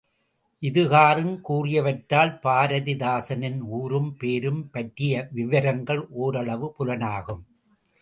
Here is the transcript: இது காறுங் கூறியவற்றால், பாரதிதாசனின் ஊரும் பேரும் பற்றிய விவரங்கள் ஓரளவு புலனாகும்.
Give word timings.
இது 0.63 0.87
காறுங் 0.87 1.35
கூறியவற்றால், 1.49 2.33
பாரதிதாசனின் 2.45 3.61
ஊரும் 3.71 4.11
பேரும் 4.17 4.69
பற்றிய 4.71 5.29
விவரங்கள் 5.31 6.03
ஓரளவு 6.17 6.69
புலனாகும். 6.79 7.43